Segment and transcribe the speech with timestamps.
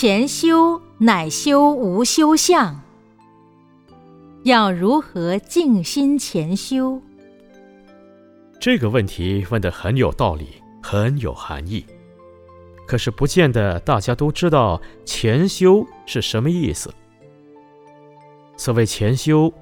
[0.00, 2.80] 前修乃修无修相。
[4.44, 7.02] 要如何静心前修？
[8.60, 11.84] 这个问题问得很有道理，很有含义。
[12.86, 16.94] 可是不见得大家都知道前修是什么意思。
[18.56, 19.52] 所谓前修，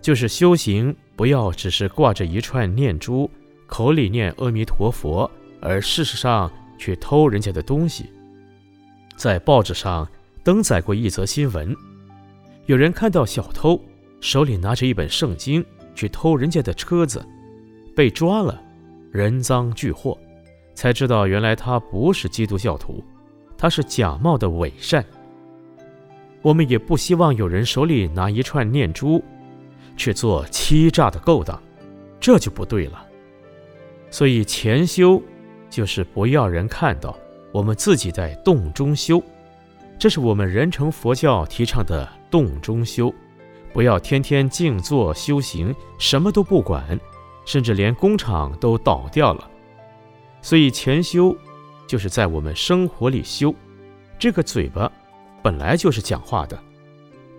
[0.00, 3.28] 就是修行不要只是挂着一串念珠，
[3.66, 5.28] 口里念阿弥陀佛，
[5.60, 6.48] 而事实上
[6.78, 8.08] 去偷人家的东西。
[9.20, 10.08] 在报纸上
[10.42, 11.76] 登载过一则新闻，
[12.64, 13.78] 有人看到小偷
[14.18, 15.62] 手里拿着一本圣经
[15.94, 17.22] 去偷人家的车子。
[17.94, 18.58] 被抓了，
[19.12, 20.16] 人赃俱获，
[20.74, 23.04] 才知道原来他不是基督教徒，
[23.58, 25.04] 他是假冒的伪善。
[26.40, 29.22] 我们也不希望有人手里拿一串念珠，
[29.98, 31.62] 去做欺诈的勾当，
[32.18, 33.06] 这就不对了。
[34.10, 35.22] 所以前修
[35.68, 37.14] 就是不要人看到，
[37.52, 39.22] 我们自己在洞中修，
[39.98, 43.12] 这是我们人成佛教提倡的洞中修，
[43.72, 46.98] 不要天天静坐修行，什么都不管。
[47.46, 49.50] 甚至连工厂都倒掉了，
[50.40, 51.34] 所以前修
[51.88, 53.52] 就是在我们生活里修。
[54.20, 54.92] 这个嘴巴
[55.42, 56.56] 本来就是讲话的，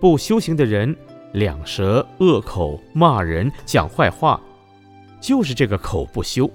[0.00, 0.94] 不修行的人
[1.32, 4.38] 两舌恶口骂人讲坏话，
[5.18, 6.50] 就是这个口不修。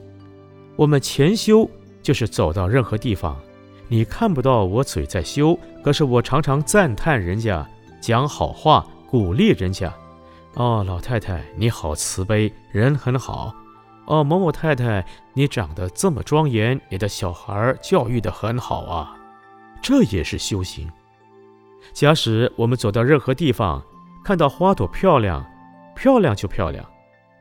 [0.75, 1.67] 我们前修
[2.03, 3.41] 就是走到任何地方，
[3.89, 7.65] 你看不到我嘴在修，可是我常常赞叹人家，
[8.01, 9.93] 讲好话，鼓励人家。
[10.55, 13.53] 哦，老太太你好慈悲，人很好。
[14.05, 19.17] 哦，某某太太你长得这么庄严，你的小孩教育的很好啊，
[19.81, 20.89] 这也是修行。
[21.93, 23.81] 假使我们走到任何地方，
[24.23, 25.45] 看到花朵漂亮，
[25.95, 26.83] 漂亮就漂亮，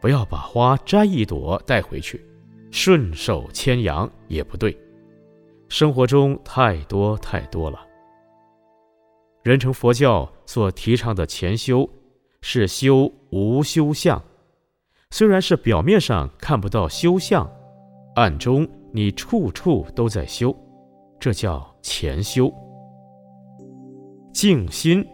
[0.01, 2.25] 不要把花摘一朵带回去，
[2.71, 4.77] 顺手牵羊也不对。
[5.69, 7.81] 生活中太多太多了。
[9.43, 11.89] 人成佛教所提倡的前修。
[12.43, 14.23] 是修无修相，
[15.11, 17.51] 虽然是表面上看不到修相，
[18.15, 20.55] 暗中你处处都在修，
[21.19, 22.53] 这叫前修。
[24.33, 25.05] 静心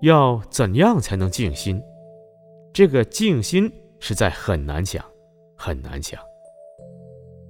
[0.00, 1.82] 要怎样才能静心？
[2.72, 3.70] 这个静心
[4.00, 5.04] 实在很难讲，
[5.54, 6.18] 很难讲。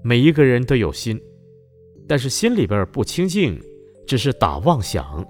[0.02, 1.20] 每一个人都有心，
[2.08, 3.60] 但是心里边不清净，
[4.06, 5.26] 只是打妄想，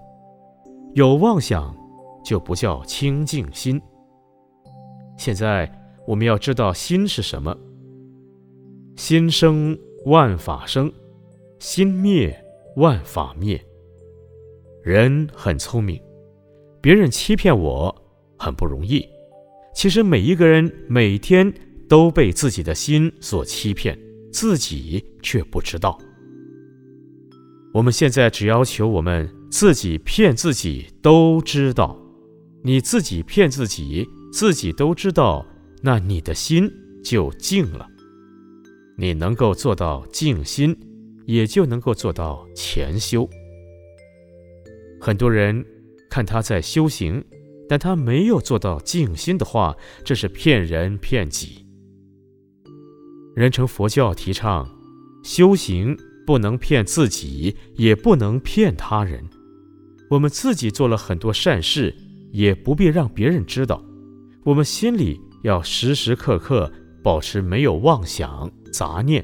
[0.94, 1.75] 有妄想。
[2.25, 3.83] 就不叫清净心。
[5.19, 5.69] 现在
[6.06, 7.53] 我们要知道心是什么。
[8.94, 10.93] 心生万法生，
[11.59, 12.33] 心灭
[12.77, 13.60] 万法灭。
[14.84, 16.00] 人很聪明，
[16.81, 17.93] 别人欺骗我
[18.39, 19.04] 很不容易。
[19.75, 21.53] 其实每一个人每天
[21.89, 23.99] 都被自己的心所欺骗，
[24.33, 25.99] 自己却不知道。
[27.72, 31.99] 我们现在只要求我们自己骗自己都知道。
[32.62, 35.44] 你自己骗自己，自己都知道，
[35.83, 36.71] 那你的心
[37.03, 37.88] 就静了。
[38.97, 40.77] 你能够做到静心，
[41.27, 43.28] 也就能够做到前修。
[45.00, 45.65] 很多人
[46.09, 47.25] 看他在修行，
[47.69, 51.66] 但他没有做到静心的话，这是骗人骗己。
[53.34, 54.69] 人成佛教提倡，
[55.25, 55.97] 修行
[56.27, 59.22] 不能骗自己，也不能骗他人。
[60.10, 61.94] 我们自己做了很多善事。
[62.33, 63.84] 也不必让别人知道，
[64.43, 66.72] 我们心里要时时刻刻
[67.03, 69.22] 保持没有妄想杂念。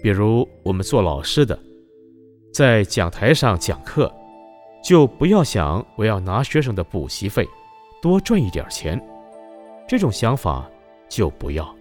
[0.00, 1.58] 比如我们做老师的，
[2.52, 4.08] 在讲台上讲课，
[4.80, 7.44] 就不要想我要拿学生的补习费，
[8.00, 9.04] 多赚一点钱，
[9.88, 10.70] 这种想法
[11.08, 11.76] 就不要。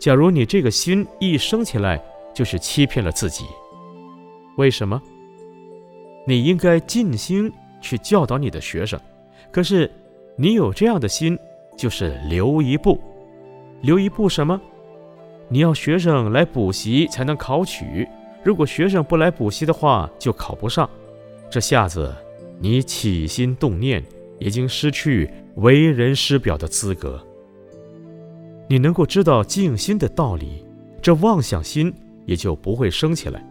[0.00, 2.02] 假如你这个心一升起来，
[2.34, 3.44] 就是欺骗了自己。
[4.56, 5.00] 为什么？
[6.26, 7.52] 你应该尽心。
[7.84, 8.96] 去教导你的学生，
[9.50, 9.90] 可是
[10.36, 11.36] 你有这样的心，
[11.76, 12.96] 就是留一步，
[13.80, 14.60] 留一步什么？
[15.48, 18.08] 你要学生来补习才能考取，
[18.44, 20.88] 如果学生不来补习的话，就考不上。
[21.50, 22.14] 这下子
[22.60, 24.00] 你起心动念，
[24.38, 27.20] 已经失去为人师表的资格。
[28.68, 30.64] 你能够知道静心的道理，
[31.02, 31.92] 这妄想心
[32.26, 33.44] 也就不会升起来。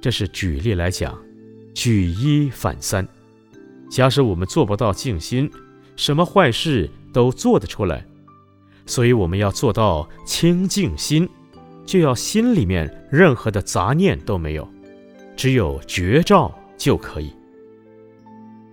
[0.00, 1.16] 这是举例来讲。
[1.74, 3.06] 举一反三，
[3.90, 5.50] 假使我们做不到静心，
[5.94, 8.02] 什么坏事都做得出来。
[8.86, 11.28] 所以我们要做到清净心，
[11.84, 14.66] 就要心里面任何的杂念都没有，
[15.36, 17.30] 只有觉照就可以。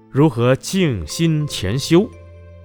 [0.10, 2.10] 如何静心潜修？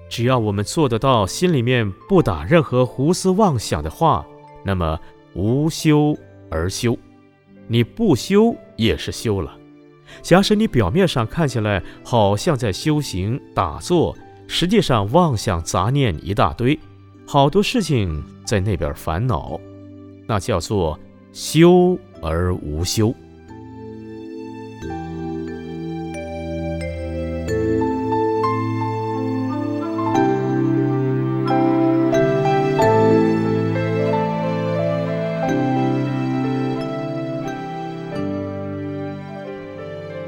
[0.08, 4.24] 只要我们做得到，心里面不打任何胡思妄想的话，
[4.64, 5.00] 那么
[5.34, 6.16] 无修
[6.50, 6.96] 而修，
[7.66, 9.56] 你不修也是修了。
[10.22, 14.16] 假使你表面上看起来好像在修行打坐，
[14.46, 16.78] 实际上妄想杂念一大堆，
[17.26, 19.60] 好多事情在那边烦恼，
[20.26, 20.98] 那叫做
[21.32, 23.14] 修而无修。